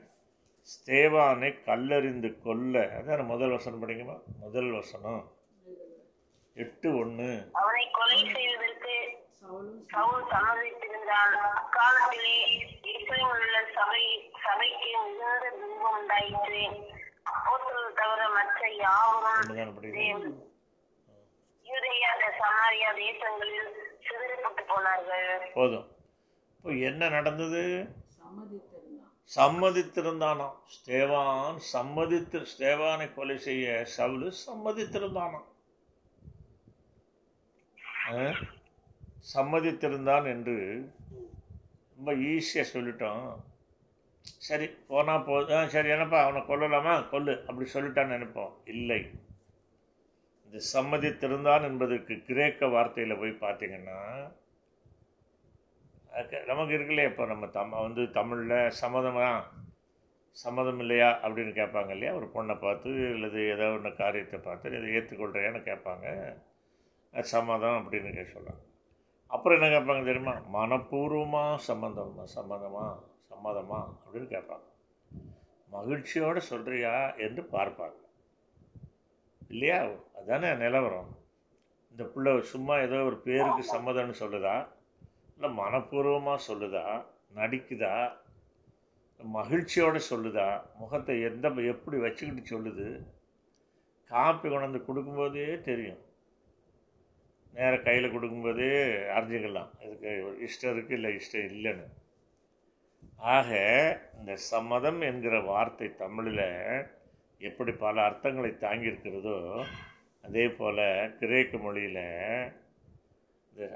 [0.68, 5.22] ஸ்தேவானை கல்லறிந்து கொல்ல அதான் முதல் வசனம் படிக்குமா முதல் வசனம்.
[6.57, 7.28] எட்டு ஒன்று
[25.55, 25.87] போதும்.
[26.57, 27.62] இப்போ என்ன நடந்தது?
[28.18, 29.12] சம்மதித்திருந்தான்.
[29.37, 30.57] சம்மதித்திருந்தானாம்.
[30.74, 35.48] ஸ்தேவான் சம்மதித்து ஸ்தேவானை கொலை செய்ய சவுலு சம்மதித்திருந்தானாம்?
[39.35, 40.57] சம்மதித்திருந்தான் என்று
[41.96, 43.26] ரொம்ப ஈஸியாக சொல்லிட்டோம்.
[44.48, 46.94] சரி போனா போதும் சரி என்னப்பா அவனை கொல்லலாமா?
[47.12, 48.52] கொல்லு அப்படி சொல்லிட்டான்னு நினைப்போம்.
[48.64, 49.00] இல்லை.
[50.53, 54.01] இது சம்மதித்திருந்தான் என்பதற்கு கிரேக்க வார்த்தையில் போய் பார்த்தீங்கன்னா
[56.49, 59.29] நமக்கு இருக்குல்லையே இப்போ நம்ம தம் வந்து தமிழில் சம்மதமா
[60.37, 62.12] சம்மதம் இல்லையா அப்படின்னு கேட்பாங்க இல்லையா?
[62.19, 66.07] ஒரு பொண்ணை பார்த்து அல்லது ஏதோ ஒன்று காரியத்தை பார்த்து இதை ஏற்றுக்கொள்கிறியான்னு கேட்பாங்க.
[67.35, 68.62] சம்மதம் அப்படின்னு கே சொல்கிறாங்க
[69.31, 70.37] அப்புறம் என்ன கேட்பாங்க தெரியுமா?
[70.59, 72.87] மனப்பூர்வமாக சம்மந்தம் சம்மதமா
[73.33, 74.67] சம்மதமா அப்படின்னு கேட்பாங்க.
[75.71, 76.95] மகிழ்ச்சியோடு சொல்கிறியா
[77.27, 78.02] என்று பார்ப்பாங்க.
[79.48, 79.88] இல்லையா?
[80.14, 81.16] அதானே நிலவரம்.
[81.90, 84.66] இந்த பிள்ளை சும்மா ஏதோ ஒரு பேருக்கு சம்மதம்னு சொல்லுதா?
[85.38, 87.05] இல்லை மனப்பூர்வமாக சொல்லுதா?
[87.35, 88.12] நடிக்குதா?
[89.22, 90.62] மகிழ்ச்சியோடு சொல்லுதா?
[90.78, 93.07] முகத்தை எந்த எப்படி வச்சுக்கிட்டு சொல்லுது?
[94.07, 95.98] காப்பி கொண்டாந்து கொடுக்கும்போதே தெரியும்.
[97.52, 98.70] நேர கையில் கொடுக்கும்போதே
[99.16, 99.68] அறிஞ்சிக்கலாம்.
[99.81, 101.87] இதுக்கு இஷ்டம் இருக்குது இல்லை இஷ்டம் இல்லைன்னு.
[103.16, 103.50] ஆக
[104.18, 106.87] இந்த சம்மதம் என்கிற வார்த்தை தமிழில்
[107.42, 109.37] எப்படி பல அர்த்தங்களை தாங்கியிருக்கிறதோ
[110.24, 110.83] அதே போல்
[111.20, 112.02] கிரேக்க மொழியில்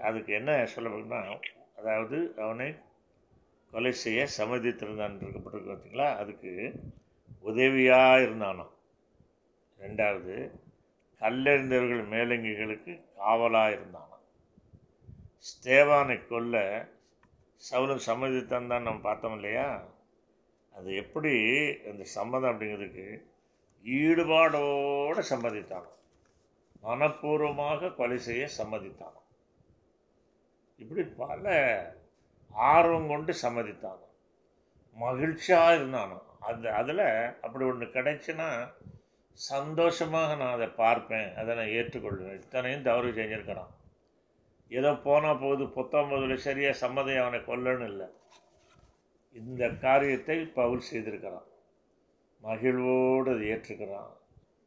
[0.03, 1.21] அதுக்கு என்ன சொல்லப்படும்னா
[1.77, 2.69] அதாவது அவனை
[3.73, 6.09] கொலை செய்ய சம்மதித்திருந்தான் இருக்கப்பட்டிருக்கு பார்த்தீங்களா?
[6.17, 6.53] அதுக்கு
[7.45, 8.67] உதவியாக இருந்தானோ
[9.81, 10.37] ரெண்டாவது
[11.23, 14.23] கல்லெறிந்தவர்கள் மேலங்கிகளுக்கு காவலாக இருந்தானாம்
[15.45, 16.57] ஸ்தேவானை கொல்ல
[17.63, 19.69] சவுலும் சம்மதித்தான் தான் நம்ம பார்த்தோம் இல்லையா?
[20.75, 21.33] அது எப்படி
[21.91, 23.07] அந்த சம்மதம் அப்படிங்கிறதுக்கு
[23.87, 25.91] ஈடுபாடோடு சம்மதித்தானோ.
[26.83, 29.21] மனப்பூர்வமாக கொலை செய்ய சம்மதித்தானோ.
[30.77, 31.47] இப்படி பல
[32.51, 34.07] ஆர்வம் கொண்டு சம்மதித்தானோ.
[34.95, 36.23] மகிழ்ச்சியாக இருந்தானோ.
[36.41, 38.73] அந்த அதில் அப்படி ஒன்று கிடைச்சுன்னா
[39.33, 41.37] சந்தோஷமாக நான் அதை பார்ப்பேன்.
[41.37, 42.35] அதை நான் ஏற்றுக்கொள்வேன்.
[42.35, 43.73] இத்தனையும் தவறு செஞ்சுருக்கிறான்.
[44.69, 48.07] ஏதோ போனால் போகுது பத்தொம்பதுல சரியாக சம்மதம் அவனை கொல்லணும் இல்லை.
[49.33, 51.47] இந்த காரியத்தை பவுல் செய்திருக்கிறான்.
[52.43, 54.13] மகிழ்வோடு அதை ஏற்றுக்கிறான்.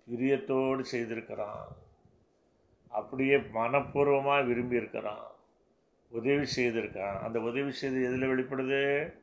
[0.07, 1.67] பிரியத்தோடு செய்திருக்கிறான்.
[2.91, 5.27] அப்படியே மனப்பூர்வமாக விரும்பி இருக்கிறான்
[6.11, 9.13] உதவி செய்திருக்கான் அந்த உதவி செய்து எதில் வெளிப்படுது?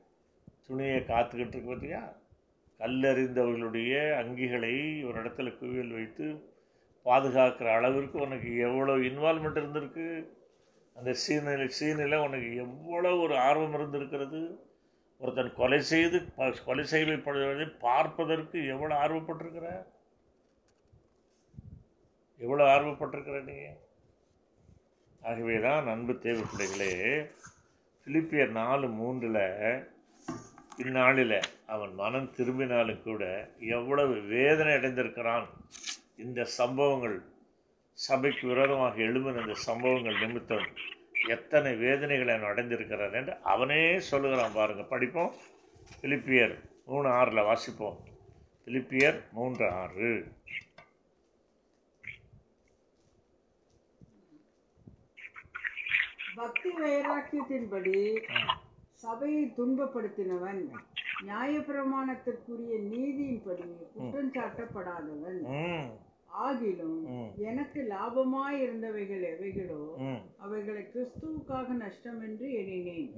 [0.67, 2.03] துணியை காத்துக்கிட்டு இருக்கு பார்த்தியா?
[2.81, 4.75] கல்லறிந்தவர்களுடைய அங்கிகளை
[5.07, 6.27] ஒரு இடத்துல குவியல் வைத்து
[7.07, 10.07] பாதுகாக்கிற அளவிற்கு உனக்கு எவ்வளோ இன்வால்மெண்ட் இருந்திருக்கு?
[10.97, 14.41] அந்த சீனில் சீனில் உனக்கு எவ்வளோ ஒரு ஆர்வம் இருந்திருக்கிறது?
[15.21, 19.69] ஒருத்தன் கொலை செய்து ப- கொலை செய்யப்படுவதை பார்ப்பதற்கு எவ்வளோ ஆர்வப்பட்டிருக்கிற
[22.41, 23.59] எவ்வளோ ஆர்வப்பட்டிருக்கிற நீ?
[25.23, 26.91] ஆகவே தான் அன்பு தேவை பிள்ளைகளே
[28.07, 29.43] பிலிப்பியர் நாலு மூன்றில்
[30.77, 33.23] இந்நாளில் அவன் மனம் திரும்பினாலும் கூட
[33.69, 35.47] எவ்வளவு வேதனை அடைந்திருக்கிறான்.
[36.17, 37.17] இந்த சம்பவங்கள்
[37.99, 40.69] சபைக்கு விரோதமாக எழும்பின இந்த சம்பவங்கள் நிமித்தம்
[41.29, 44.83] எத்தனை வேதனைகளை அவன் அடைந்திருக்கிறான் என்று அவனே சொல்லுகிறான் பாருங்க.
[44.83, 45.33] படிப்போம்.
[46.01, 47.97] பிலிப்பியர் மூணு ஆறில் வாசிப்போம்.
[48.65, 50.25] பிலிப்பியர் மூன்று ஆறு.
[56.35, 58.23] பக்தி வைராக்கியத்தின்படி
[58.95, 60.71] சபையை துன்பப்படுத்தினவன்
[61.27, 66.05] நியாயப்பிரமாணத்திற்குரிய நீதியின்படி குற்றம் சாட்டப்படாதவன்.
[66.45, 67.01] ஆகிலும்.
[67.49, 69.83] எனக்கு லாபமாய் இருந்தவைகள் எவைகளோ
[70.45, 73.11] அவைகளை கிறிஸ்துவுக்காக நஷ்டம் என்று எண்ணினேன்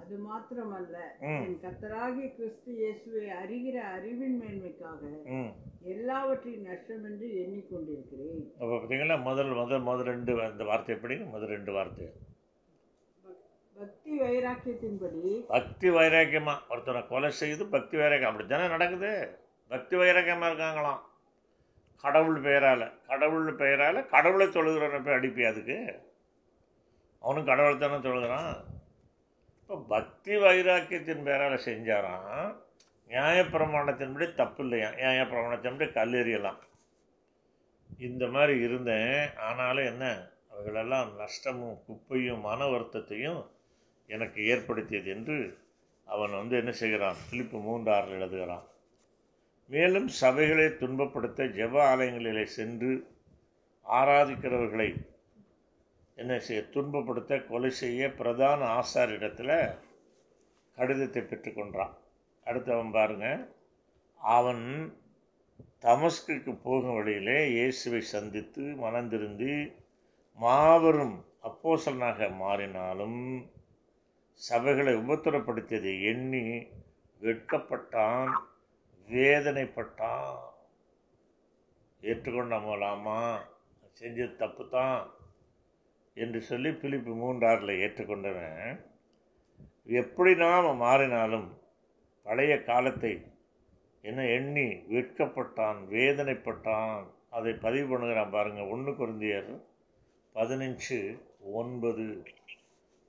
[0.00, 0.96] அது மாத்திரமல்ல.
[1.32, 5.00] என் கத்தராகிய கிறிஸ்து இயேசுவை அறிகிற அறிவின் மேன்மைக்காக
[5.94, 8.44] எல்லாவற்றையும் நஷ்டம் என்று எண்ணிக்கொண்டிருக்கிறேன்.
[8.60, 12.06] அப்போ பார்த்தீங்களா முதல் முதல் முதல் ரெண்டு அந்த வார்த்தை படிங்க முதல் ரெண்டு வார்த்தை.
[13.76, 16.54] பக்தி வைராக்கியத்தின்படி பக்தி வைராக்கியமா?
[16.72, 18.30] ஒருத்தனை கொலை செய்து பக்தி வைராக்கியம்.
[18.32, 19.10] அப்படி தானே நடக்குது?
[19.70, 21.02] பக்தி வைராக்கியமாக இருக்காங்களாம்.
[22.02, 25.78] கடவுள் பெயரால் கடவுள் பெயரால் கடவுளை தொழுகிறவனை போய் அடிப்பி அதுக்கு.
[27.20, 28.56] அவனும் கடவுளை தானே தொழுகிறான்.
[29.60, 32.62] இப்போ பக்தி வைராக்கியத்தின் பெயரால் செஞ்சாராம்
[33.08, 34.88] நியாயப்பிரமாணத்தின்படி தப்பு இல்லையா?
[34.88, 36.60] நியாயப்பிரமாணத்தின்படி கல்லெறியலாம்
[37.98, 39.36] இந்த மாதிரி இருந்தேன்.
[39.36, 40.28] ஆனாலும் என்ன?
[40.50, 43.46] அவைகளெல்லாம் நஷ்டமும் குப்பையும் மன வருத்தத்தையும்
[44.06, 45.58] எனக்கு ஏற்படுத்தியது என்று
[46.04, 47.16] அவன் வந்து என்ன செய்கிறான்?
[47.30, 48.64] திருப்பி மூன்று ஆறில் எழுதுகிறான்.
[49.70, 52.90] மேலும் சபைகளை துன்பப்படுத்த ஜெப ஆலயங்களிலே சென்று
[53.86, 54.88] ஆராதிக்கிறவர்களை
[56.18, 59.56] என்ன செய்ய துன்பப்படுத்த கொலை செய்ய பிரதான ஆசாரிடத்தில்
[60.78, 61.94] கடிதத்தை பெற்றுக்கொண்டான்
[62.46, 63.26] அடுத்தவன் பாருங்க
[64.20, 64.64] அவன்
[65.84, 69.50] தமஸ்குக்கு போகும் வழியிலே இயேசுவை சந்தித்து மணந்திருந்து
[70.38, 71.16] மாபெரும்
[71.48, 73.20] அப்போசலனாக மாறினாலும்
[74.40, 76.44] சபைகளை உபத்திரப்படுத்தியதை எண்ணி
[77.22, 78.32] வெட்கப்பட்டான்.
[79.08, 80.38] வேதனைப்பட்டான்.
[82.00, 83.38] ஏற்றுக்கொண்ட மூலாமா
[84.00, 85.10] செஞ்சது தப்பு தான்
[86.14, 88.80] என்று சொல்லி பிலிப்பு மூன்றாறில் ஏற்றுக்கொண்டவன்.
[89.84, 91.48] எப்படி நாம் மாறினாலும்
[92.22, 93.32] பழைய காலத்தை
[94.02, 97.04] என்ன எண்ணி வெட்கப்பட்டான் வேதனைப்பட்டான்.
[97.30, 99.62] அதை பதிவு பண்ணுகிறான் பாருங்கள் ஒன்று குருந்தியர்
[100.34, 101.20] பதினஞ்சு
[101.52, 102.22] ஒன்பது.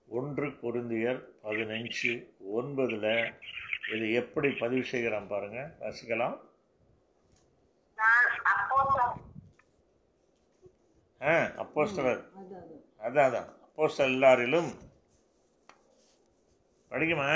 [0.07, 2.11] ஒன்று குருந்தியர் பதினஞ்சு
[2.53, 3.33] ஒன்பதில்
[3.93, 5.59] இது எப்படி பதிவு செய்கிறான் பாருங்க.
[5.79, 6.37] ரசிக்கலாம்
[7.95, 9.21] நான் அப்போஸ்தலர்
[11.21, 12.21] ஆ அப்போஸ்தலர்.
[12.39, 13.49] அது அது அதான் அதான்.
[13.65, 14.71] அப்போஸ்தலர் எல்லாரிலும்.
[16.91, 17.29] படிக்குமா?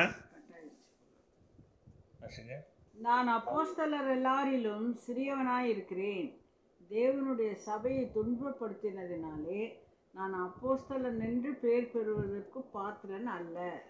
[2.93, 6.41] நான் அப்போஸ்தலர் எல்லாரிலும் சிறியவனாய் இருக்கிறேன்.
[6.89, 9.77] தேவனுடைய சபையை துன்பப்படுத்தினதினாலே
[10.12, 13.83] நான் அப்போஸ்தலன் என்று பெயர் பெறுவதற்கு பாத்திரன் அல்ல.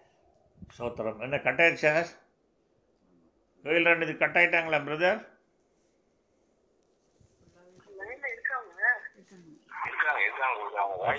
[0.78, 1.20] சோத்திரம்.
[1.20, 2.06] என்ன கட்டாயிடுச்சா
[3.64, 5.20] கோயில் ரெண்டு இது கட்டாயிட்டாங்களா பிரதர்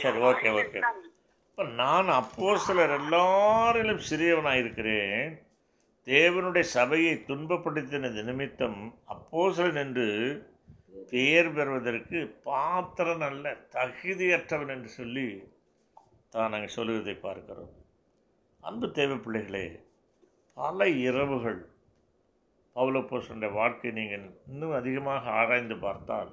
[0.02, 0.80] சரி ஓகே ஓகே
[1.48, 5.26] இப்போ நான் அப்போஸ்தலர் எல்லாரிலும் சிறியவனாக இருக்கிறேன்
[6.08, 10.08] தேவனுடைய சபையை துன்பப்படுத்தினது நிமித்தம் அப்போஸ்தலன் என்று
[11.12, 15.28] பெயர் பெறுவதற்கு பாத்திரன் அல்ல தகுதியற்றவன் என்று சொல்லி
[16.34, 17.72] தான் நாங்கள் சொல்லுவதை பார்க்கிறோம்.
[18.64, 19.66] அன்பு தேவை பிள்ளைகளே
[20.58, 21.60] பல இரவுகள்
[22.76, 26.32] பவுலப்போசனுடைய வாழ்க்கை நீங்கள் இன்னும் அதிகமாக ஆராய்ந்து பார்த்தால்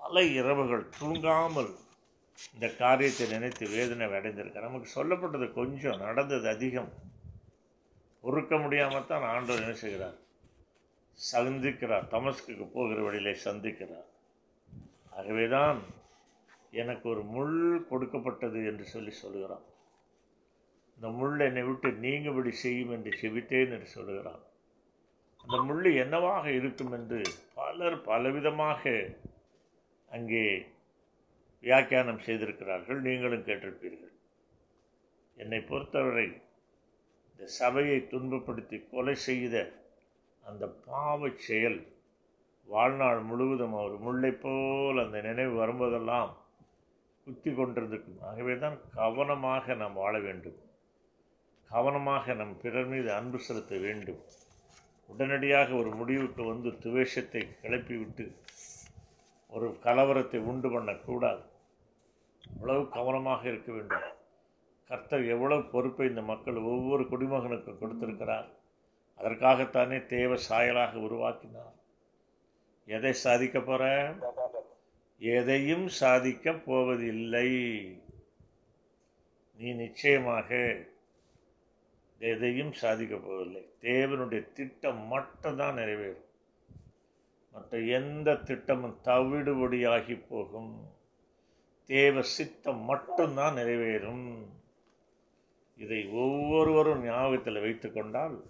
[0.00, 1.70] பல இரவுகள் தூங்காமல்
[2.54, 6.90] இந்த காரியத்தை நினைத்து வேதனை அடைந்திருக்க நமக்கு சொல்லப்பட்டது கொஞ்சம் நடந்தது அதிகம்.
[8.20, 10.16] பொறுக்க முடியாமல் தான் ஆண்டவர் என்ன செய்கிறார்?
[11.18, 12.06] சந்திக்கிறார்.
[12.10, 14.08] தமஸ்குக்கு போகிற வழியிலே சந்திக்கிறார்.
[15.10, 15.78] ஆகவேதான்
[16.70, 19.64] எனக்கு ஒரு முள் கொடுக்கப்பட்டது என்று சொல்லி சொல்லுகிறான்.
[20.98, 24.42] இந்த முள் என்னை விட்டு நீங்கபடி செய்யும் என்று செபித்தேன் என்று சொல்லுகிறான்.
[25.48, 27.22] அந்த முள் என்னவாக இருக்கும் என்று
[27.54, 28.92] பலர் பலவிதமாக
[30.08, 30.66] அங்கே
[31.60, 32.98] வியாக்கியானம் செய்திருக்கிறார்கள்.
[33.00, 34.14] நீங்களும் கேட்டிருப்பீர்கள்.
[35.36, 36.24] என்னை பொறுத்தவரை
[37.30, 39.54] இந்த சபையை துன்பப்படுத்தி கொலை செய்த
[40.44, 41.78] அந்த பாவச் செயல்
[42.64, 46.32] வாழ்நாள் முழுவதும் அவர் முல்லைப் போல் அந்த நினைவு வரும்போதெல்லாம்
[47.24, 48.20] குத்தி கொண்டிருந்திருக்கும்.
[48.22, 50.58] ஆகவே தான் கவனமாக நாம் வாழ வேண்டும்.
[51.70, 54.20] கவனமாக நம் பிறர் மீது அன்பு செலுத்த வேண்டும்.
[55.06, 58.24] உடனடியாக ஒரு முடிவுக்கு வந்து துவேஷத்தை கிளப்பிவிட்டு
[59.48, 61.42] ஒரு கலவரத்தை உண்டு பண்ணக்கூடாது.
[62.54, 64.08] அவ்வளவு கவனமாக இருக்க வேண்டும்.
[64.88, 68.48] கர்த்தர் எவ்வளவு பொறுப்பை இந்த மக்கள் ஒவ்வொரு குடிமகனுக்கு கொடுத்திருக்கிறார்.
[69.18, 71.74] அதற்காகத்தானே தேவ சாயலாக உருவாக்கினார்.
[72.86, 73.84] எதை சாதிக்க போற?
[75.18, 77.48] எதையும் சாதிக்க போவதில்லை.
[79.56, 80.48] நீ நிச்சயமாக
[82.18, 83.68] எதையும் சாதிக்க போவதில்லை.
[83.80, 86.24] தேவனுடைய திட்டம் மட்டும்தான் நிறைவேறும்.
[87.52, 90.94] மற்ற எந்த திட்டமும் தவிடுபடியாகி போகும்.
[91.84, 94.46] தேவ சித்தம் மட்டும்தான் நிறைவேறும்.
[95.76, 98.44] இதை ஒவ்வொருவரும் ஞாபகத்தில் வைத்து கொண்டால்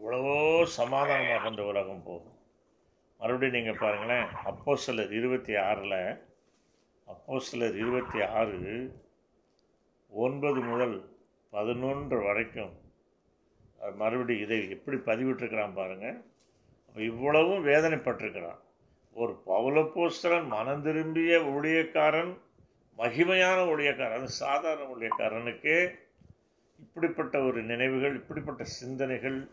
[0.00, 2.38] இவ்வளவோ சமாதானமாக இந்த உலகம் போகும்.
[3.18, 6.26] மறுபடியும் நீங்கள் பாருங்களேன் அப்போ சிலர் இருபத்தி ஆறில்
[7.04, 9.00] அப்போ சிலர் இருபத்தி ஆறு
[10.08, 11.18] ஒன்பது முதல்
[11.50, 12.79] பதினொன்று வரைக்கும்
[13.94, 16.24] மறுபடியும் இதை எப்படி பதிவிட்டிருக்கிறான் பாருங்கள்
[16.94, 18.60] இவ்வளவும் வேதனைப்பட்டிருக்கிறான்.
[19.12, 22.38] ஒரு பவுலப்போஸ்தரன் மனம் திரும்பிய ஊழியக்காரன்
[22.98, 25.98] மகிமையான ஊழியக்காரன் சாதாரண ஊழியக்காரனுக்கே
[26.78, 29.50] இப்படிப்பட்ட ஒரு நினைவுகள் இப்படிப்பட்ட சிந்தனைகள்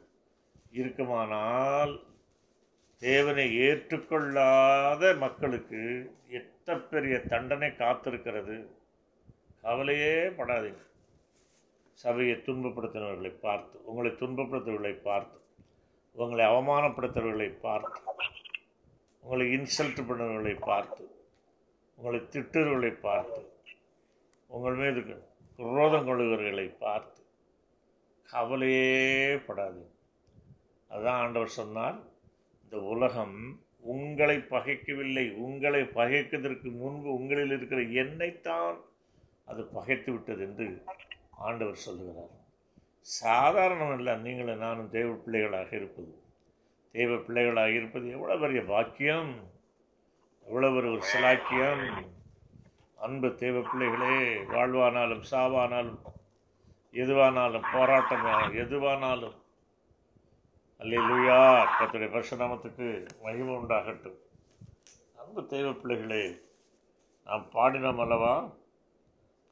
[0.72, 2.04] இருக்குமானால்
[3.00, 8.66] தேவனை ஏற்றுக்கொள்ளாத மக்களுக்கு எத்த பெரிய தண்டனை காத்திருக்கிறது?
[9.62, 10.84] கவலையே படாதீங்க.
[11.98, 15.38] சபையை துன்பப்படுத்தினவர்களை பார்த்து உங்களை துன்பப்படுத்துவர்களை பார்த்து
[16.16, 18.00] உங்களை அவமானப்படுத்துறவர்களை பார்த்து
[19.24, 21.04] உங்களை இன்சல்ட் பண்ணுறவர்களை பார்த்து
[22.00, 23.42] உங்களை திட்டுறவர்களை பார்த்து
[24.50, 25.02] உங்கள் மீது
[25.60, 27.22] குரோதம் கொள்கிறவர்களை பார்த்து
[28.30, 28.92] கவலையே
[29.48, 29.84] படாது
[30.92, 31.98] அதான் ஆண்டவர் சொன்னார்
[32.64, 33.38] இந்த உலகம்
[33.86, 38.78] உங்களை பகைக்கவில்லை உங்களை பகைக்கிறதற்கு முன்பு உங்களில் இருக்கிற எண்ணெய்த்தான்
[39.48, 40.68] அது பகைத்து விட்டது என்று
[41.38, 42.36] ஆண்டவர் சொல்லுகிறார்.
[43.02, 46.16] சாதாரணம் இல்லை நீங்களும் நானும் தெய்வ பிள்ளைகளாக இருப்பது.
[46.92, 49.36] தெய்வ பிள்ளைகளாக இருப்பது எவ்வளோ பெரிய பாக்கியம்
[50.46, 52.08] எவ்வளோ ஒரு ஒரு சிலாக்கியம்.
[52.96, 55.98] அன்பு தெய்வ பிள்ளைகளே வாழ்வானாலும் சாவானாலும்
[56.92, 59.36] எதுவானாலும் போராட்டம் எதுவானாலும்.
[60.80, 64.18] அல்லேலூயா கர்த்தருடைய பரிசுநாமத்துக்கு மகிமை உண்டாகட்டும்.
[65.16, 66.40] அன்பு தெய்வ பிள்ளைகளே
[67.26, 68.50] நாம் பாடினோம் அல்லவா?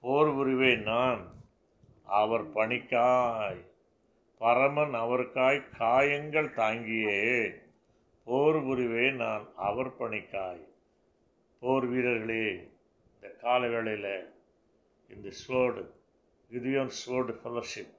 [0.02, 1.34] போர் புரிவேன் நான்.
[2.06, 3.66] அவர் பணிக்காய்.
[4.38, 7.54] பரமன் அவருக்காய் காயங்கள் தாங்கியே.
[8.24, 10.68] போர் புரிவே நான் அவர் பணிக்காய்.
[11.60, 12.72] போர் வீரர்களே
[13.16, 14.34] இந்த கால வேளையில்
[15.08, 15.86] இந்த ஸ்வோர்டு
[16.52, 17.94] கிதியோன் ஸ்வோர்டு ஃபெல்லோஷிப்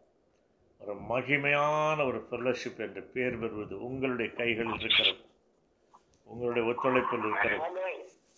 [0.79, 5.19] ஒரு மகிமையான ஒரு ஃபெல்லோஷிப் என்ற பெயர் பெறுவது உங்களுடைய கைகளில் இருக்கிறது.
[6.25, 7.65] உங்களுடைய ஒத்துழைப்பில் இருக்கிறது.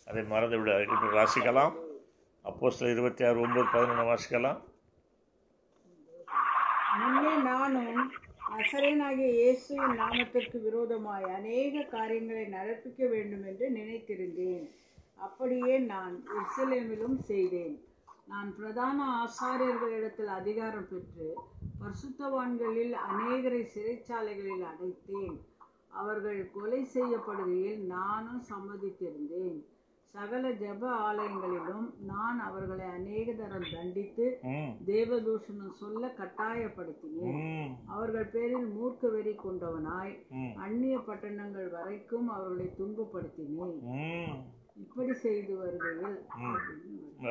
[0.06, 1.72] அதை மறந்து விட வாசிக்கலாம்.
[2.42, 4.60] அப்போ சில இருபத்தி ஆறு ஒன்பது பதினொன்று வாசிக்கலாம்.
[6.98, 7.98] முன்னே நானும்
[8.56, 14.64] அசரனாகிய இயேசுவின் நாமத்திற்கு விரோதமாய் அநேக காரியங்களை நடப்பிக்க வேண்டும் என்று நினைத்திருந்தேன்.
[15.26, 17.76] அப்படியே நான் இஸ்லேமிலும் செய்தேன்.
[18.26, 21.28] நான் பிரதான ஆசாரியர்களிடத்தில் அதிகாரம் பெற்று
[21.82, 25.36] பரிசுத்தவான்களில் அநேகரை சிறைச்சாலைகளில் அடைத்தேன்.
[26.00, 29.58] அவர்கள் கொலை செய்யப்படுகையில் நானும் சம்மதித்திருந்தேன்.
[30.14, 34.26] சகல ஜெப ஆலயங்களிலும் நான் அவர்களை அநேக தரம் தண்டித்து
[34.88, 37.40] தேவதூஷணம் சொல்ல கட்டாயப்படுத்தினேன்.
[37.94, 40.14] அவர்கள் பேரில் மூர்க்க வெறி கொண்டவனாய்
[40.66, 43.76] அந்நிய பட்டணங்கள் வரைக்கும் அவர்களை துன்பப்படுத்தினேன்.
[44.84, 46.16] இப்படி செய்து வருகையில்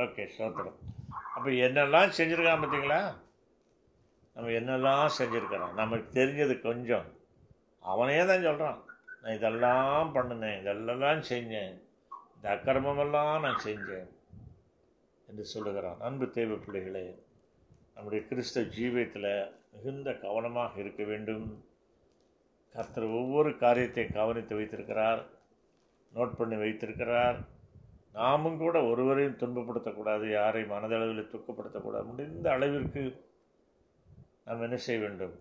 [0.04, 0.78] ஓகே சோத்திரம்
[1.36, 3.02] அப்போ என்னெல்லாம் செஞ்சுருக்கான் பார்த்தீங்களா
[4.36, 7.08] நம்ம என்னெல்லாம் செஞ்சுருக்கிறோம் நமக்கு தெரிஞ்சது கொஞ்சம்.
[7.84, 8.80] அவனே தான் சொல்கிறான்
[9.22, 11.76] நான் இதெல்லாம் பண்ணினேன் இதெல்லாம் செஞ்சேன்.
[12.38, 14.10] இந்த அக்கிரமமெல்லாம் நான் செஞ்சேன்
[15.28, 16.00] என்று சொல்லுகிறான்.
[16.00, 17.23] அன்பு தேவ பிள்ளைகளே
[17.95, 21.63] நம்முடைய கிறிஸ்தவ ஜீவியத்தில் மிகுந்த கவனமாக இருக்க வேண்டும்.
[22.73, 25.26] கர்த்தர் ஒவ்வொரு காரியத்தை கவனித்து வைத்திருக்கிறார்
[26.13, 27.39] நோட் பண்ணி வைத்திருக்கிறார்.
[28.13, 32.06] நாமும் கூட ஒருவரையும் துன்பப்படுத்தக்கூடாது யாரை மனதளவில் துக்கப்படுத்தக்கூடாது.
[32.06, 33.26] முடிந்த அளவிற்கு
[34.45, 35.36] நாம் என்ன செய்ய வேண்டும்?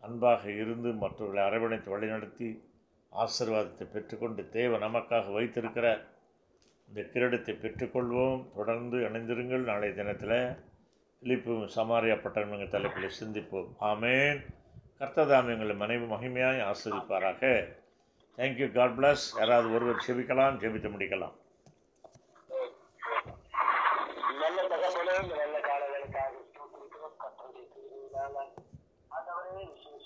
[0.00, 2.48] அன்பாக இருந்து மற்றவர்களை அரவணைத்து வழிநடத்தி
[3.12, 6.06] ஆசீர்வாதத்தை பெற்றுக்கொண்டு தேவ நமக்காக வைத்திருக்கிற
[6.88, 8.54] இந்த கிரீடத்தை பெற்றுக்கொள்வோம்.
[8.54, 9.64] தொடர்ந்து இணைந்திருங்கள்.
[9.70, 10.56] நாளைய தினத்தில்
[11.20, 13.70] பிலிப்பு சமாரியா பட்டணங்கள் தலைப்பில் சிந்திப்போம்.
[13.80, 14.46] ஆமேன்.
[14.98, 17.68] கர்த்ததாம் எங்களை மனைவி மகிமையாய் ஆஸ்வதிப்பாராக
[18.36, 21.37] தேங்க்யூ காட் பிளஸ் யாராவது ஒருவர் செபிக்கலாம் ஜெபித்து முடிக்கலாம்.